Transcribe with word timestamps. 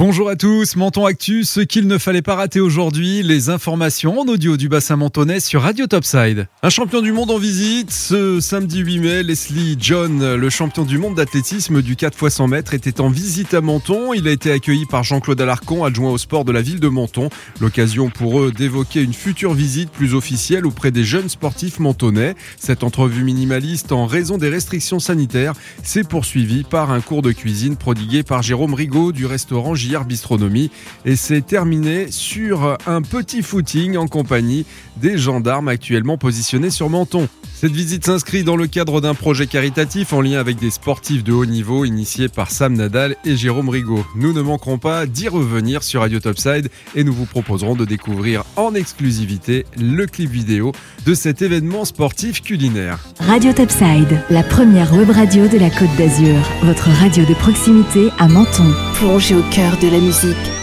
Bonjour 0.00 0.30
à 0.30 0.34
tous, 0.34 0.76
Menton 0.76 1.04
Actu, 1.04 1.44
ce 1.44 1.60
qu'il 1.60 1.86
ne 1.86 1.98
fallait 1.98 2.22
pas 2.22 2.34
rater 2.34 2.58
aujourd'hui, 2.58 3.22
les 3.22 3.50
informations 3.50 4.18
en 4.20 4.24
audio 4.28 4.56
du 4.56 4.70
bassin 4.70 4.96
mentonais 4.96 5.40
sur 5.40 5.60
Radio 5.60 5.86
Topside. 5.86 6.48
Un 6.62 6.70
champion 6.70 7.02
du 7.02 7.12
monde 7.12 7.30
en 7.30 7.36
visite, 7.36 7.92
ce 7.92 8.40
samedi 8.40 8.78
8 8.78 8.98
mai, 8.98 9.22
Leslie 9.22 9.76
John, 9.78 10.36
le 10.36 10.48
champion 10.48 10.86
du 10.86 10.96
monde 10.96 11.16
d'athlétisme 11.16 11.82
du 11.82 11.96
4 11.96 12.14
x 12.14 12.34
100 12.34 12.48
mètres, 12.48 12.72
était 12.72 13.02
en 13.02 13.10
visite 13.10 13.52
à 13.52 13.60
Menton. 13.60 14.14
Il 14.14 14.26
a 14.26 14.30
été 14.30 14.50
accueilli 14.50 14.86
par 14.86 15.04
Jean-Claude 15.04 15.38
Alarcon, 15.38 15.84
adjoint 15.84 16.12
au 16.12 16.16
sport 16.16 16.46
de 16.46 16.52
la 16.52 16.62
ville 16.62 16.80
de 16.80 16.88
Menton. 16.88 17.28
L'occasion 17.60 18.08
pour 18.08 18.40
eux 18.40 18.52
d'évoquer 18.52 19.02
une 19.02 19.12
future 19.12 19.52
visite 19.52 19.90
plus 19.90 20.14
officielle 20.14 20.64
auprès 20.64 20.92
des 20.92 21.04
jeunes 21.04 21.28
sportifs 21.28 21.78
mentonnais. 21.78 22.36
Cette 22.58 22.84
entrevue 22.84 23.22
minimaliste, 23.22 23.92
en 23.92 24.06
raison 24.06 24.38
des 24.38 24.48
restrictions 24.48 24.98
sanitaires, 24.98 25.52
s'est 25.82 26.04
poursuivie 26.04 26.64
par 26.64 26.90
un 26.90 27.02
cours 27.02 27.20
de 27.20 27.32
cuisine 27.32 27.76
prodigué 27.76 28.22
par 28.22 28.42
Jérôme 28.42 28.72
Rigaud 28.72 29.12
du 29.12 29.26
restaurant 29.26 29.74
Bistronomie 29.98 30.70
et 31.04 31.16
s'est 31.16 31.40
terminé 31.40 32.10
sur 32.10 32.78
un 32.86 33.02
petit 33.02 33.42
footing 33.42 33.96
en 33.96 34.06
compagnie 34.06 34.64
des 34.96 35.18
gendarmes 35.18 35.68
actuellement 35.68 36.16
positionnés 36.16 36.70
sur 36.70 36.88
Menton. 36.88 37.28
Cette 37.60 37.72
visite 37.72 38.06
s'inscrit 38.06 38.42
dans 38.42 38.56
le 38.56 38.66
cadre 38.66 39.02
d'un 39.02 39.12
projet 39.12 39.46
caritatif 39.46 40.14
en 40.14 40.22
lien 40.22 40.38
avec 40.38 40.58
des 40.58 40.70
sportifs 40.70 41.22
de 41.22 41.34
haut 41.34 41.44
niveau 41.44 41.84
initié 41.84 42.28
par 42.28 42.50
Sam 42.50 42.72
Nadal 42.72 43.16
et 43.26 43.36
Jérôme 43.36 43.68
Rigaud. 43.68 44.02
Nous 44.16 44.32
ne 44.32 44.40
manquerons 44.40 44.78
pas 44.78 45.04
d'y 45.04 45.28
revenir 45.28 45.82
sur 45.82 46.00
Radio 46.00 46.20
Topside 46.20 46.70
et 46.96 47.04
nous 47.04 47.12
vous 47.12 47.26
proposerons 47.26 47.74
de 47.74 47.84
découvrir 47.84 48.44
en 48.56 48.74
exclusivité 48.74 49.66
le 49.76 50.06
clip 50.06 50.30
vidéo 50.30 50.72
de 51.04 51.12
cet 51.12 51.42
événement 51.42 51.84
sportif 51.84 52.40
culinaire. 52.40 52.98
Radio 53.18 53.52
Topside, 53.52 54.22
la 54.30 54.42
première 54.42 54.94
web 54.94 55.10
radio 55.10 55.46
de 55.46 55.58
la 55.58 55.68
Côte 55.68 55.94
d'Azur, 55.98 56.38
votre 56.62 56.88
radio 56.88 57.26
de 57.26 57.34
proximité 57.34 58.08
à 58.18 58.26
Menton. 58.26 58.72
Plongez 58.94 59.34
au 59.34 59.42
cœur 59.50 59.76
de 59.82 59.88
la 59.88 59.98
musique 59.98 60.59